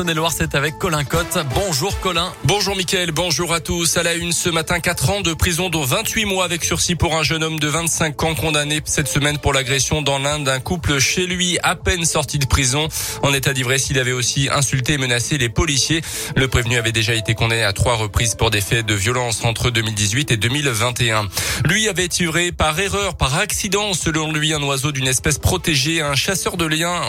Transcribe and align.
Saône-et-Loire, 0.00 0.32
c'est 0.32 0.54
avec 0.54 0.78
Colin 0.78 1.04
Cotte. 1.04 1.36
Bonjour 1.54 2.00
Colin. 2.00 2.32
Bonjour 2.44 2.74
Mickaël, 2.74 3.12
bonjour 3.12 3.52
à 3.52 3.60
tous. 3.60 3.98
À 3.98 4.02
la 4.02 4.14
une 4.14 4.32
ce 4.32 4.48
matin, 4.48 4.80
4 4.80 5.10
ans 5.10 5.20
de 5.20 5.34
prison 5.34 5.68
dont 5.68 5.84
28 5.84 6.24
mois 6.24 6.46
avec 6.46 6.64
sursis 6.64 6.94
pour 6.94 7.16
un 7.16 7.22
jeune 7.22 7.44
homme 7.44 7.60
de 7.60 7.68
25 7.68 8.22
ans 8.22 8.34
condamné 8.34 8.80
cette 8.86 9.08
semaine 9.08 9.36
pour 9.36 9.52
l'agression 9.52 10.00
dans 10.00 10.18
l'Inde 10.18 10.44
d'un 10.44 10.58
couple 10.58 11.00
chez 11.00 11.26
lui 11.26 11.58
à 11.62 11.76
peine 11.76 12.06
sorti 12.06 12.38
de 12.38 12.46
prison. 12.46 12.88
En 13.22 13.34
état 13.34 13.52
d'ivresse, 13.52 13.90
il 13.90 13.98
avait 13.98 14.12
aussi 14.12 14.48
insulté 14.50 14.94
et 14.94 14.98
menacé 14.98 15.36
les 15.36 15.50
policiers. 15.50 16.00
Le 16.34 16.48
prévenu 16.48 16.78
avait 16.78 16.92
déjà 16.92 17.12
été 17.12 17.34
condamné 17.34 17.62
à 17.62 17.74
trois 17.74 17.96
reprises 17.96 18.36
pour 18.36 18.50
des 18.50 18.62
faits 18.62 18.86
de 18.86 18.94
violence 18.94 19.44
entre 19.44 19.68
2018 19.68 20.30
et 20.30 20.38
2021. 20.38 21.28
Lui 21.66 21.90
avait 21.90 22.08
tiré 22.08 22.52
par 22.52 22.80
erreur, 22.80 23.18
par 23.18 23.36
accident, 23.36 23.92
selon 23.92 24.32
lui, 24.32 24.54
un 24.54 24.62
oiseau 24.62 24.92
d'une 24.92 25.08
espèce 25.08 25.38
protégée, 25.38 26.00
un 26.00 26.14
chasseur 26.14 26.56
de 26.56 26.64
liens 26.64 27.02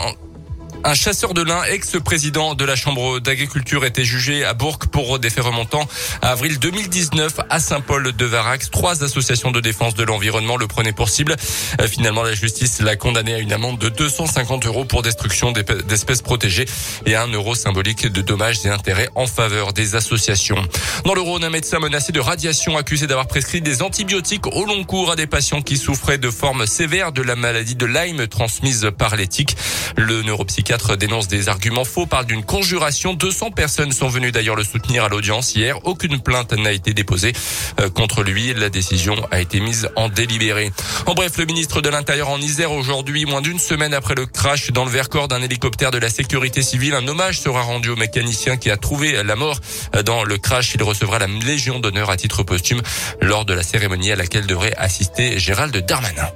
un 0.83 0.93
chasseur 0.93 1.33
de 1.33 1.41
lin, 1.41 1.63
ex-président 1.63 2.55
de 2.55 2.65
la 2.65 2.75
Chambre 2.75 3.19
d'agriculture, 3.19 3.85
était 3.85 4.03
jugé 4.03 4.43
à 4.43 4.53
Bourg 4.53 4.79
pour 4.91 5.19
des 5.19 5.29
faits 5.29 5.43
remontant 5.43 5.87
à 6.21 6.29
avril 6.29 6.57
2019 6.59 7.33
à 7.49 7.59
Saint-Paul 7.59 8.11
de 8.11 8.25
Varax. 8.25 8.71
Trois 8.71 9.03
associations 9.03 9.51
de 9.51 9.59
défense 9.59 9.93
de 9.93 10.03
l'environnement 10.03 10.57
le 10.57 10.67
prenaient 10.67 10.93
pour 10.93 11.09
cible. 11.09 11.35
Euh, 11.79 11.87
finalement, 11.87 12.23
la 12.23 12.33
justice 12.33 12.81
l'a 12.81 12.95
condamné 12.95 13.35
à 13.35 13.39
une 13.39 13.53
amende 13.53 13.77
de 13.77 13.89
250 13.89 14.65
euros 14.65 14.85
pour 14.85 15.01
destruction 15.01 15.51
d'espèces 15.51 16.21
protégées 16.21 16.65
et 17.05 17.15
un 17.15 17.27
euro 17.27 17.53
symbolique 17.53 18.07
de 18.07 18.21
dommages 18.21 18.65
et 18.65 18.69
intérêts 18.69 19.09
en 19.15 19.27
faveur 19.27 19.73
des 19.73 19.95
associations. 19.95 20.61
Dans 21.05 21.13
le 21.13 21.21
Rhône, 21.21 21.43
un 21.43 21.49
médecin 21.49 21.79
menacé 21.79 22.11
de 22.11 22.19
radiation 22.19 22.77
accusé 22.77 23.07
d'avoir 23.07 23.27
prescrit 23.27 23.61
des 23.61 23.81
antibiotiques 23.81 24.47
au 24.47 24.65
long 24.65 24.83
cours 24.83 25.11
à 25.11 25.15
des 25.15 25.27
patients 25.27 25.61
qui 25.61 25.77
souffraient 25.77 26.17
de 26.17 26.31
formes 26.31 26.65
sévères 26.65 27.11
de 27.11 27.21
la 27.21 27.35
maladie 27.35 27.75
de 27.75 27.85
Lyme 27.85 28.27
transmise 28.27 28.89
par 28.97 29.15
l'éthique. 29.15 29.55
Le 29.95 30.23
neuropsychiatre 30.23 30.70
dénonce 30.97 31.27
des 31.27 31.49
arguments 31.49 31.83
faux, 31.83 32.05
parle 32.05 32.25
d'une 32.25 32.43
conjuration. 32.43 33.13
200 33.13 33.51
personnes 33.51 33.91
sont 33.91 34.07
venues 34.07 34.31
d'ailleurs 34.31 34.55
le 34.55 34.63
soutenir 34.63 35.03
à 35.03 35.09
l'audience 35.09 35.53
hier. 35.53 35.85
Aucune 35.85 36.21
plainte 36.21 36.53
n'a 36.53 36.71
été 36.71 36.93
déposée 36.93 37.33
euh, 37.79 37.89
contre 37.89 38.23
lui. 38.23 38.53
La 38.53 38.69
décision 38.69 39.15
a 39.31 39.41
été 39.41 39.59
mise 39.59 39.89
en 39.97 40.07
délibéré. 40.07 40.71
En 41.07 41.13
bref, 41.13 41.37
le 41.37 41.45
ministre 41.45 41.81
de 41.81 41.89
l'Intérieur 41.89 42.29
en 42.29 42.39
Isère 42.39 42.71
aujourd'hui, 42.71 43.25
moins 43.25 43.41
d'une 43.41 43.59
semaine 43.59 43.93
après 43.93 44.15
le 44.15 44.25
crash 44.25 44.71
dans 44.71 44.85
le 44.85 44.91
Vercors 44.91 45.27
d'un 45.27 45.41
hélicoptère 45.41 45.91
de 45.91 45.97
la 45.97 46.09
sécurité 46.09 46.61
civile, 46.61 46.93
un 46.93 47.07
hommage 47.07 47.39
sera 47.39 47.61
rendu 47.61 47.89
au 47.89 47.97
mécanicien 47.97 48.55
qui 48.55 48.71
a 48.71 48.77
trouvé 48.77 49.21
la 49.23 49.35
mort 49.35 49.59
euh, 49.95 50.03
dans 50.03 50.23
le 50.23 50.37
crash. 50.37 50.73
Il 50.75 50.83
recevra 50.83 51.19
la 51.19 51.27
Légion 51.27 51.79
d'honneur 51.79 52.09
à 52.09 52.17
titre 52.17 52.43
posthume 52.43 52.81
lors 53.21 53.43
de 53.43 53.53
la 53.53 53.63
cérémonie 53.63 54.11
à 54.11 54.15
laquelle 54.15 54.47
devrait 54.47 54.73
assister 54.77 55.37
Gérald 55.37 55.75
Darmanin. 55.85 56.29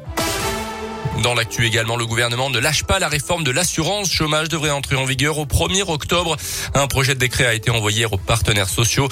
Dans 1.23 1.33
l'actu 1.33 1.65
également, 1.65 1.95
le 1.95 2.05
gouvernement 2.05 2.49
ne 2.49 2.59
lâche 2.59 2.83
pas 2.83 2.99
la 2.99 3.07
réforme 3.07 3.43
de 3.43 3.51
l'assurance 3.51 4.11
chômage 4.11 4.49
devrait 4.49 4.69
entrer 4.69 4.95
en 4.95 5.05
vigueur 5.05 5.37
au 5.37 5.45
1er 5.45 5.89
octobre. 5.89 6.35
Un 6.73 6.87
projet 6.87 7.15
de 7.15 7.19
décret 7.19 7.45
a 7.45 7.53
été 7.53 7.71
envoyé 7.71 8.05
aux 8.05 8.17
partenaires 8.17 8.69
sociaux. 8.69 9.07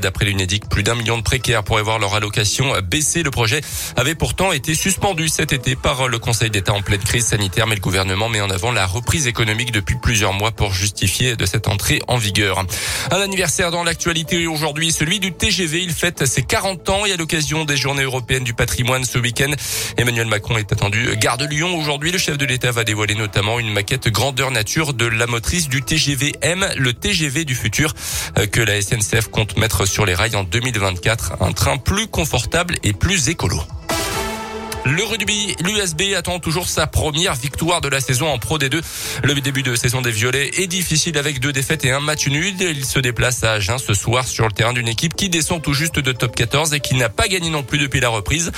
D'après 0.00 0.24
l'UNEDIC, 0.24 0.68
plus 0.68 0.82
d'un 0.82 0.94
million 0.94 1.18
de 1.18 1.22
précaires 1.22 1.64
pourraient 1.64 1.82
voir 1.82 1.98
leur 1.98 2.14
allocation 2.14 2.72
baisser. 2.82 3.22
Le 3.22 3.30
projet 3.30 3.60
avait 3.96 4.14
pourtant 4.14 4.52
été 4.52 4.74
suspendu 4.74 5.28
cet 5.28 5.52
été 5.52 5.74
par 5.74 6.08
le 6.08 6.18
Conseil 6.18 6.50
d'État 6.50 6.72
en 6.72 6.82
pleine 6.82 7.00
crise 7.00 7.26
sanitaire, 7.26 7.66
mais 7.66 7.74
le 7.74 7.80
gouvernement 7.80 8.28
met 8.28 8.40
en 8.40 8.50
avant 8.50 8.70
la 8.70 8.86
reprise 8.86 9.26
économique 9.26 9.72
depuis 9.72 9.96
plusieurs 10.00 10.32
mois 10.32 10.52
pour 10.52 10.72
justifier 10.72 11.36
de 11.36 11.44
cette 11.44 11.68
entrée 11.68 12.00
en 12.06 12.18
vigueur. 12.18 12.64
Un 13.10 13.20
anniversaire 13.20 13.70
dans 13.70 13.84
l'actualité 13.84 14.46
aujourd'hui, 14.46 14.92
celui 14.92 15.18
du 15.18 15.32
TGV. 15.32 15.82
Il 15.82 15.92
fête 15.92 16.24
ses 16.24 16.42
40 16.42 16.88
ans 16.88 17.04
et 17.04 17.12
à 17.12 17.16
l'occasion 17.16 17.64
des 17.64 17.76
journées 17.76 18.04
européennes 18.04 18.44
du 18.44 18.54
patrimoine 18.54 19.04
ce 19.04 19.18
week-end, 19.18 19.50
Emmanuel 19.96 20.26
Macron 20.28 20.56
est 20.56 20.72
attendu 20.72 21.16
garde 21.16 21.47
Lyon. 21.48 21.76
Aujourd'hui, 21.78 22.12
le 22.12 22.18
chef 22.18 22.36
de 22.36 22.44
l'État 22.44 22.70
va 22.70 22.84
dévoiler 22.84 23.14
notamment 23.14 23.58
une 23.58 23.72
maquette 23.72 24.08
grandeur 24.08 24.50
nature 24.50 24.94
de 24.94 25.06
la 25.06 25.26
motrice 25.26 25.68
du 25.68 25.82
TGV 25.82 26.34
M, 26.42 26.66
le 26.76 26.92
TGV 26.92 27.44
du 27.44 27.54
futur, 27.54 27.94
euh, 28.38 28.46
que 28.46 28.60
la 28.60 28.80
SNCF 28.80 29.28
compte 29.28 29.56
mettre 29.56 29.86
sur 29.86 30.06
les 30.06 30.14
rails 30.14 30.36
en 30.36 30.44
2024. 30.44 31.42
Un 31.42 31.52
train 31.52 31.78
plus 31.78 32.06
confortable 32.06 32.76
et 32.82 32.92
plus 32.92 33.28
écolo. 33.28 33.60
Le 34.84 35.04
rugby, 35.04 35.54
l'USB 35.60 36.14
attend 36.16 36.38
toujours 36.38 36.68
sa 36.68 36.86
première 36.86 37.34
victoire 37.34 37.80
de 37.80 37.88
la 37.88 38.00
saison 38.00 38.28
en 38.28 38.38
Pro 38.38 38.58
D2. 38.58 38.80
Le 39.22 39.34
début 39.34 39.62
de 39.62 39.74
saison 39.74 40.00
des 40.00 40.10
Violets 40.10 40.50
est 40.62 40.66
difficile 40.66 41.18
avec 41.18 41.40
deux 41.40 41.52
défaites 41.52 41.84
et 41.84 41.90
un 41.90 42.00
match 42.00 42.26
nul. 42.28 42.54
Il 42.60 42.84
se 42.84 42.98
déplace 42.98 43.44
à 43.44 43.52
Agen 43.52 43.78
ce 43.78 43.94
soir 43.94 44.26
sur 44.26 44.46
le 44.46 44.52
terrain 44.52 44.72
d'une 44.72 44.88
équipe 44.88 45.14
qui 45.14 45.28
descend 45.28 45.60
tout 45.60 45.74
juste 45.74 45.98
de 45.98 46.12
top 46.12 46.34
14 46.34 46.72
et 46.74 46.80
qui 46.80 46.94
n'a 46.94 47.08
pas 47.08 47.28
gagné 47.28 47.50
non 47.50 47.62
plus 47.62 47.78
depuis 47.78 48.00
la 48.00 48.08
reprise. 48.08 48.52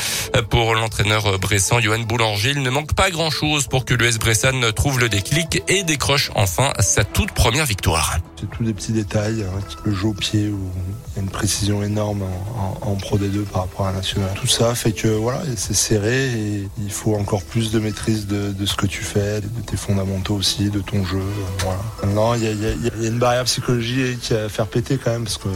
Pour 0.51 0.75
l'entraîneur 0.75 1.39
bressan 1.39 1.81
Johan 1.81 2.01
Boulanger, 2.01 2.51
il 2.51 2.63
ne 2.63 2.71
manque 2.71 2.95
pas 2.95 3.11
grand 3.11 3.31
chose 3.31 3.67
pour 3.67 3.85
que 3.85 3.95
l'US 3.95 4.19
Bressan 4.19 4.73
trouve 4.73 5.01
le 5.01 5.09
déclic 5.09 5.63
et 5.69 5.83
décroche 5.83 6.31
enfin 6.35 6.73
sa 6.79 7.05
toute 7.05 7.33
première 7.33 7.67
victoire. 7.67 8.19
C'est 8.39 8.51
tous 8.51 8.65
des 8.65 8.75
petits 8.75 8.93
détails, 8.93 9.43
hein, 9.45 9.61
le 9.85 9.95
jeu 9.95 10.09
au 10.09 10.15
pied 10.15 10.49
où 10.49 10.71
une 11.17 11.29
précision 11.29 11.83
énorme 11.83 12.25
en, 12.83 12.95
Pro 12.97 13.19
D2 13.19 13.45
par 13.45 13.63
rapport 13.63 13.87
à 13.87 13.93
la 13.93 13.99
national. 13.99 14.31
Tout 14.35 14.47
ça 14.47 14.75
fait 14.75 14.93
que 14.93 15.09
voilà, 15.09 15.43
c'est 15.57 15.75
serré 15.75 16.10
et 16.11 16.69
il 16.79 16.91
faut 16.91 17.15
encore 17.15 17.43
plus 17.43 17.71
de 17.71 17.79
maîtrise 17.79 18.27
de, 18.27 18.67
ce 18.67 18.75
que 18.75 18.87
tu 18.87 19.03
fais, 19.03 19.41
de 19.41 19.49
tes 19.67 19.77
fondamentaux 19.77 20.35
aussi, 20.35 20.71
de 20.71 20.81
ton 20.81 21.05
jeu. 21.05 21.23
Voilà. 21.59 22.37
Il 22.37 22.45
y 22.45 23.07
a, 23.07 23.09
une 23.09 23.19
barrière 23.19 23.45
psychologique 23.45 24.33
à 24.33 24.49
faire 24.49 24.67
péter 24.67 24.99
quand 25.03 25.11
même 25.11 25.25
parce 25.25 25.39
que 25.39 25.49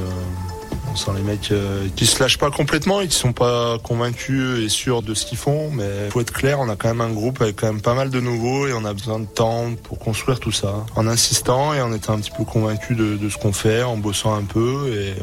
on 0.95 0.97
sent 0.97 1.11
les 1.17 1.23
mecs 1.23 1.51
euh, 1.51 1.89
qui 1.97 2.07
se 2.07 2.21
lâchent 2.21 2.39
pas 2.39 2.51
complètement 2.51 3.01
et 3.01 3.09
qui 3.09 3.17
sont 3.17 3.33
pas 3.33 3.79
convaincus 3.79 4.65
et 4.65 4.69
sûrs 4.69 5.03
de 5.03 5.13
ce 5.15 5.27
qu'ils 5.27 5.39
font. 5.39 5.71
Mais 5.73 6.09
faut 6.11 6.21
être 6.21 6.33
clair, 6.33 6.61
on 6.61 6.69
a 6.69 6.77
quand 6.77 6.89
même 6.89 7.01
un 7.01 7.11
groupe 7.11 7.43
avec 7.43 7.57
quand 7.57 7.67
même 7.67 7.83
pas 7.83 7.95
mal 7.95 8.11
de 8.11 8.21
nouveaux 8.21 8.69
et 8.69 8.73
on 8.73 8.85
a 8.85 8.93
besoin 8.93 9.19
de 9.19 9.27
temps 9.27 9.75
pour 9.83 9.99
construire 9.99 10.39
tout 10.39 10.53
ça. 10.53 10.87
En 10.95 11.09
insistant 11.09 11.75
et 11.75 11.81
en 11.81 11.93
étant 11.93 12.15
un 12.15 12.21
petit 12.21 12.31
peu 12.31 12.45
convaincu 12.45 12.95
de, 12.95 13.29
ce 13.29 13.37
qu'on 13.39 13.53
fait, 13.53 13.83
en 13.83 13.97
bossant 13.97 14.35
un 14.35 14.45
peu 14.45 14.93
et 14.95 15.15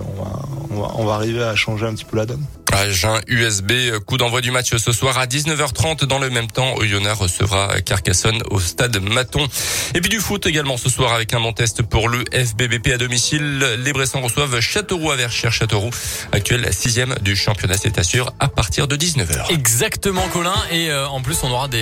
on 0.71 1.05
va 1.05 1.13
arriver 1.13 1.43
à 1.43 1.55
changer 1.55 1.85
un 1.85 1.93
petit 1.93 2.05
peu 2.05 2.17
la 2.17 2.25
donne. 2.25 2.45
Agen 2.73 3.19
USB, 3.27 3.71
coup 4.05 4.17
d'envoi 4.17 4.41
du 4.41 4.51
match 4.51 4.75
ce 4.75 4.91
soir 4.91 5.17
à 5.17 5.25
19h30. 5.25 6.05
Dans 6.05 6.19
le 6.19 6.29
même 6.29 6.47
temps, 6.47 6.75
Oyonnax 6.75 7.19
recevra 7.19 7.81
Carcassonne 7.81 8.41
au 8.49 8.59
stade 8.59 8.97
Maton. 9.01 9.47
Et 9.95 10.01
puis 10.01 10.09
du 10.09 10.19
foot 10.19 10.45
également 10.45 10.77
ce 10.77 10.89
soir 10.89 11.13
avec 11.13 11.33
un 11.33 11.39
bon 11.39 11.53
test 11.53 11.81
pour 11.83 12.09
le 12.09 12.23
FBBP 12.31 12.89
à 12.93 12.97
domicile. 12.97 13.59
Les 13.79 13.93
Bressans 13.93 14.21
reçoivent 14.21 14.59
Châteauroux 14.59 15.11
à 15.11 15.15
Verchères. 15.15 15.53
Châteauroux, 15.53 15.91
actuel 16.31 16.67
sixième 16.73 17.15
du 17.21 17.35
championnat, 17.35 17.75
c'est 17.81 18.01
sûr, 18.03 18.33
à 18.39 18.47
partir 18.47 18.87
de 18.87 18.95
19h. 18.95 19.51
Exactement, 19.51 20.27
Colin. 20.33 20.55
Et 20.71 20.89
euh, 20.89 21.07
en 21.07 21.21
plus, 21.21 21.37
on 21.43 21.51
aura 21.51 21.67
des 21.67 21.79